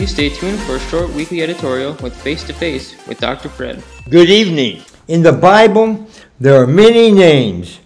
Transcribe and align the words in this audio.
Please 0.00 0.12
stay 0.12 0.30
tuned 0.30 0.58
for 0.60 0.76
a 0.76 0.80
short 0.80 1.10
weekly 1.10 1.42
editorial 1.42 1.92
with 2.02 2.16
Face 2.16 2.42
to 2.44 2.54
Face 2.54 2.96
with 3.06 3.20
Dr. 3.20 3.50
Fred. 3.50 3.82
Good 4.08 4.30
evening. 4.30 4.82
In 5.08 5.22
the 5.22 5.34
Bible, 5.34 6.06
there 6.40 6.62
are 6.62 6.66
many 6.66 7.12
names. 7.12 7.80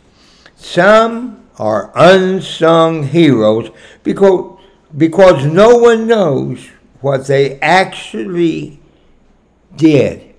Some 0.54 1.44
are 1.58 1.90
unsung 1.96 3.02
heroes 3.02 3.72
because, 4.04 4.60
because 4.96 5.44
no 5.44 5.76
one 5.76 6.06
knows 6.06 6.64
what 7.00 7.26
they 7.26 7.58
actually 7.58 8.78
did. 9.74 10.36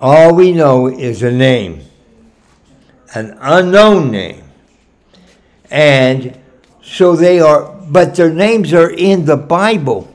All 0.00 0.32
we 0.32 0.52
know 0.52 0.86
is 0.86 1.24
a 1.24 1.32
name, 1.32 1.80
an 3.16 3.36
unknown 3.40 4.12
name. 4.12 4.44
And 5.72 6.38
so 6.80 7.16
they 7.16 7.40
are, 7.40 7.64
but 7.88 8.14
their 8.14 8.32
names 8.32 8.72
are 8.72 8.90
in 8.90 9.24
the 9.24 9.36
Bible. 9.36 10.14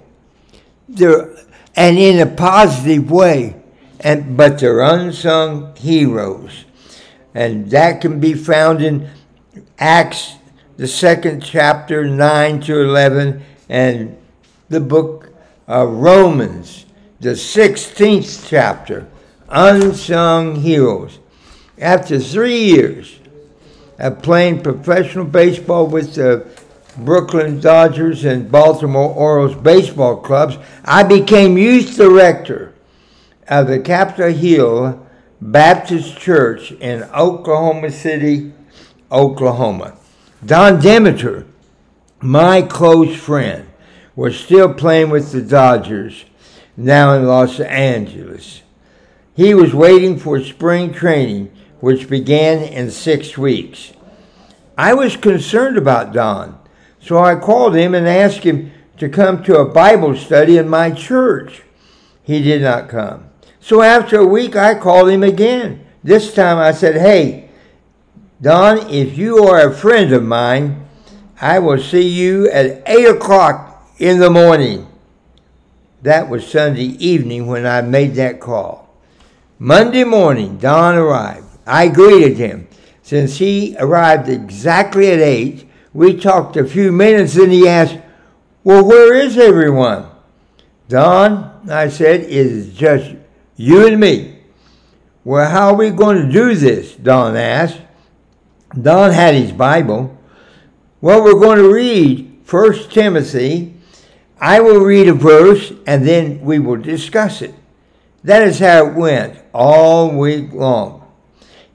They're, 0.94 1.36
and 1.76 1.98
in 1.98 2.20
a 2.20 2.32
positive 2.32 3.10
way. 3.10 3.56
And, 4.00 4.36
but 4.36 4.60
they're 4.60 4.82
unsung 4.82 5.76
heroes. 5.76 6.66
And 7.34 7.70
that 7.72 8.02
can 8.02 8.20
be 8.20 8.34
found 8.34 8.82
in 8.82 9.10
Acts, 9.80 10.36
the 10.78 10.88
second 10.88 11.42
chapter, 11.42 12.06
9 12.06 12.62
to 12.62 12.82
11, 12.82 13.44
and 13.70 14.18
the 14.70 14.80
book 14.80 15.34
of 15.68 15.90
Romans, 15.90 16.86
the 17.20 17.30
16th 17.30 18.48
chapter, 18.48 19.08
Unsung 19.50 20.56
Heroes. 20.56 21.20
After 21.80 22.20
three 22.20 22.66
years 22.66 23.20
of 24.00 24.22
playing 24.22 24.64
professional 24.64 25.26
baseball 25.26 25.88
with 25.88 26.16
the 26.16 26.48
Brooklyn 26.98 27.60
Dodgers 27.60 28.24
and 28.24 28.52
Baltimore 28.52 29.14
Orioles 29.14 29.56
baseball 29.56 30.18
clubs, 30.18 30.58
I 30.86 31.04
became 31.04 31.58
youth 31.58 31.96
director 31.96 32.74
of 33.48 33.68
the 33.68 33.80
Capitol 33.80 34.32
Hill 34.32 35.08
Baptist 35.42 36.18
Church 36.18 36.72
in 36.72 37.04
Oklahoma 37.04 37.92
City, 37.92 38.54
Oklahoma. 39.12 39.98
Don 40.46 40.80
Demeter, 40.80 41.46
my 42.22 42.62
close 42.62 43.16
friend, 43.16 43.68
was 44.16 44.40
still 44.40 44.74
playing 44.74 45.10
with 45.10 45.32
the 45.32 45.42
Dodgers, 45.42 46.26
now 46.78 47.14
in 47.14 47.26
Los 47.26 47.60
Angeles. 47.60 48.62
He 49.36 49.54
was 49.54 49.74
waiting 49.74 50.18
for 50.18 50.40
spring 50.42 50.94
training, 50.94 51.52
which 51.80 52.10
began 52.10 52.60
in 52.60 52.92
six 52.92 53.38
weeks. 53.38 53.94
I 54.78 54.94
was 54.94 55.18
concerned 55.18 55.78
about 55.78 56.14
Don 56.14 56.60
so 57.04 57.18
I 57.18 57.36
called 57.36 57.76
him 57.76 57.94
and 57.94 58.08
asked 58.08 58.44
him 58.44 58.72
to 58.98 59.10
come 59.10 59.44
to 59.44 59.60
a 59.60 59.66
Bible 59.66 60.16
study 60.16 60.58
in 60.58 60.70
my 60.70 60.90
church. 60.90 61.62
He 62.24 62.42
did 62.42 62.62
not 62.62 62.88
come. 62.88 63.30
So 63.60 63.82
after 63.82 64.20
a 64.20 64.26
week, 64.26 64.56
I 64.56 64.76
called 64.76 65.10
him 65.10 65.22
again. 65.22 65.86
This 66.02 66.34
time 66.34 66.58
I 66.58 66.72
said, 66.72 66.96
Hey, 66.96 67.50
Don, 68.42 68.90
if 68.90 69.18
you 69.18 69.44
are 69.44 69.68
a 69.68 69.76
friend 69.76 70.14
of 70.14 70.24
mine, 70.24 70.86
I 71.42 71.60
will 71.60 71.78
see 71.78 72.08
you 72.08 72.50
at 72.50 72.82
8 72.86 73.10
o'clock 73.10 73.86
in 74.00 74.20
the 74.20 74.30
morning. 74.30 74.88
That 76.04 76.30
was 76.30 76.48
Sunday 76.48 76.96
evening 77.00 77.48
when 77.48 77.66
I 77.66 77.82
made 77.82 78.16
that 78.16 78.40
call. 78.40 78.98
Monday 79.60 80.06
morning, 80.06 80.58
Don 80.58 80.96
arrived. 80.96 81.48
I 81.66 81.90
greeted 81.90 82.38
him. 82.38 82.70
Since 83.02 83.38
he 83.38 83.76
arrived 83.78 84.30
exactly 84.30 85.12
at 85.12 85.20
8, 85.20 85.70
we 85.94 86.18
talked 86.18 86.58
a 86.58 86.66
few 86.66 86.92
minutes 86.92 87.36
and 87.36 87.52
he 87.52 87.68
asked, 87.68 87.98
Well, 88.64 88.84
where 88.86 89.14
is 89.14 89.38
everyone? 89.38 90.08
Don, 90.90 91.70
I 91.70 91.90
said, 91.90 92.22
is 92.22 92.74
just 92.74 93.16
you 93.56 93.88
and 93.88 94.00
me. 94.00 94.40
Well, 95.24 95.50
how 95.50 95.70
are 95.70 95.76
we 95.76 95.90
going 95.92 96.26
to 96.26 96.32
do 96.32 96.54
this? 96.56 96.96
Don 96.96 97.38
asked. 97.38 97.80
Don 98.80 99.12
had 99.12 99.36
his 99.36 99.52
Bible. 99.52 100.18
Well, 101.00 101.24
we're 101.24 101.40
going 101.40 101.60
to 101.60 101.72
read 101.72 102.42
1 102.50 102.90
Timothy. 102.90 103.76
I 104.40 104.60
will 104.60 104.80
read 104.80 105.08
a 105.08 105.14
verse 105.14 105.72
and 105.88 106.06
then 106.06 106.42
we 106.42 106.60
will 106.60 106.78
discuss 106.78 107.42
it. 107.42 107.54
That 108.24 108.42
is 108.42 108.60
how 108.60 108.88
it 108.88 108.94
went 108.96 109.38
all 109.54 110.18
week 110.18 110.52
long. 110.54 111.12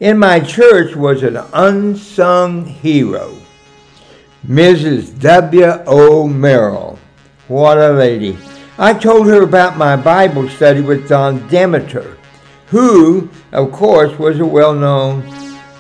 In 0.01 0.19
my 0.19 0.41
church 0.41 0.95
was 0.95 1.23
an 1.23 1.37
unsung 1.53 2.67
hero. 2.67 3.35
Mrs. 4.47 5.19
W.O. 5.21 6.29
Merrill. 6.29 6.99
What 7.49 7.79
a 7.79 7.93
lady. 7.93 8.39
I 8.79 8.95
told 8.95 9.27
her 9.27 9.43
about 9.43 9.77
my 9.77 9.97
Bible 9.97 10.49
study 10.49 10.81
with 10.81 11.09
Don 11.09 11.49
Demeter, 11.49 12.17
who, 12.69 13.29
of 13.51 13.73
course, 13.73 14.17
was 14.19 14.39
a 14.39 14.47
well-known 14.47 15.25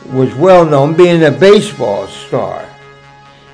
was 0.06 0.34
well 0.36 0.64
known 0.64 0.96
being 0.96 1.22
a 1.24 1.30
baseball 1.30 2.06
star. 2.06 2.66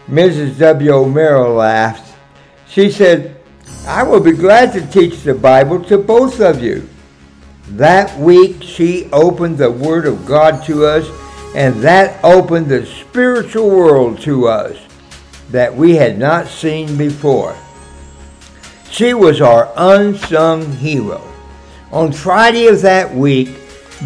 Mrs. 0.09 0.57
W. 0.59 1.07
Merrill 1.07 1.55
laughed. 1.55 2.17
She 2.69 2.91
said, 2.91 3.37
I 3.87 4.05
will 4.05 4.21
be 4.21 4.33
glad 4.33 4.73
to 4.75 4.87
teach 4.87 5.23
the 5.23 5.35
Bible 5.35 5.83
to 5.85 5.99
both 5.99 6.41
of 6.41 6.63
you. 6.63 6.89
That 7.71 8.17
week 8.19 8.63
she 8.63 9.11
opened 9.13 9.59
the 9.59 9.71
Word 9.71 10.07
of 10.07 10.25
God 10.27 10.65
to 10.65 10.87
us, 10.87 11.09
and 11.57 11.75
that 11.83 12.23
opened 12.23 12.69
the 12.69 12.87
spiritual 12.87 13.69
world 13.69 14.21
to 14.21 14.47
us 14.47 14.79
that 15.51 15.75
we 15.75 15.97
had 15.97 16.19
not 16.19 16.47
seen 16.47 16.97
before. 16.97 17.57
She 18.91 19.15
was 19.15 19.41
our 19.41 19.73
unsung 19.77 20.71
hero. 20.73 21.21
On 21.93 22.13
Friday 22.13 22.67
of 22.67 22.83
that 22.83 23.15
week, 23.15 23.51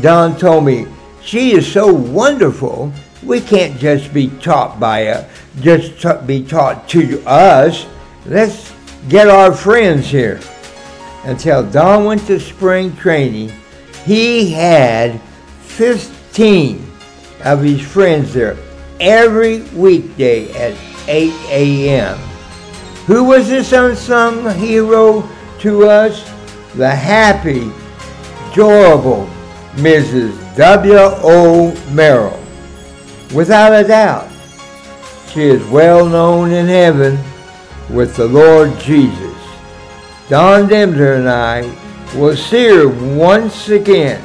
Don 0.00 0.38
told 0.38 0.65
me, 0.65 0.87
she 1.22 1.53
is 1.53 1.71
so 1.71 1.93
wonderful, 1.93 2.93
we 3.22 3.41
can't 3.41 3.78
just 3.78 4.15
be 4.15 4.28
taught 4.41 4.78
by 4.81 5.04
her, 5.04 5.31
just 5.60 6.26
be 6.26 6.43
taught 6.43 6.88
to 6.91 7.22
us. 7.26 7.87
Let's 8.26 8.72
get 9.09 9.28
our 9.28 9.53
friends 9.53 10.06
here. 10.06 10.41
Until 11.25 11.69
Don 11.69 12.05
went 12.05 12.26
to 12.26 12.41
spring 12.41 12.94
training, 12.97 13.53
he 14.05 14.53
had 14.53 15.20
15 15.62 16.91
of 17.44 17.62
his 17.62 17.81
friends 17.81 18.32
there 18.32 18.56
every 19.01 19.61
weekday 19.75 20.51
at 20.53 20.77
8 21.09 21.33
a.m. 21.49 22.17
Who 23.07 23.25
was 23.25 23.49
this 23.49 23.73
unsung 23.73 24.51
hero 24.57 25.29
to 25.61 25.89
us? 25.89 26.23
The 26.75 26.91
happy, 26.91 27.73
adorable 28.51 29.29
Mrs. 29.77 30.57
W.O. 30.57 31.75
Merrill. 31.93 32.39
Without 33.35 33.73
a 33.73 33.87
doubt, 33.87 34.29
she 35.33 35.43
is 35.43 35.65
well 35.69 36.07
known 36.07 36.51
in 36.51 36.67
heaven 36.67 37.19
with 37.91 38.17
the 38.17 38.27
Lord 38.27 38.79
Jesus. 38.81 39.37
Don 40.29 40.69
Demeter 40.69 41.15
and 41.15 41.29
I 41.29 41.63
will 42.15 42.37
see 42.37 42.69
her 42.69 42.89
once 42.89 43.69
again. 43.69 44.23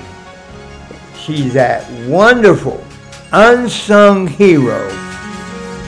She's 1.17 1.53
that 1.53 1.89
wonderful, 2.09 2.83
unsung 3.33 4.27
hero 4.27 4.87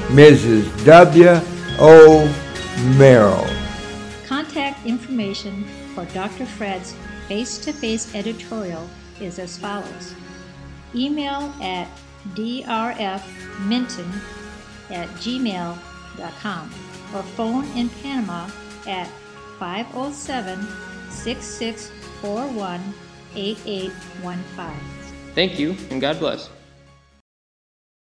Mrs. 0.10 0.66
W. 0.84 1.40
O. 1.78 2.26
Merrill. 2.98 3.46
Contact 4.26 4.84
information 4.86 5.64
for 5.94 6.06
Dr. 6.06 6.46
Fred's 6.46 6.96
face 7.28 7.60
to 7.60 7.72
face 7.72 8.14
editorial 8.16 8.90
is 9.22 9.38
as 9.38 9.58
follows 9.58 10.16
email 10.96 11.54
at 11.62 11.88
drfminton 12.34 14.12
at 14.90 15.08
gmail.com 15.22 16.72
or 17.14 17.24
phone 17.38 17.66
in 17.78 17.90
Panama 18.02 18.50
at 18.88 19.08
507 19.60 20.68
6641 21.12 22.82
8815. 23.36 24.74
Thank 25.36 25.60
you, 25.60 25.76
and 25.92 26.02
God 26.02 26.18
bless. 26.20 26.50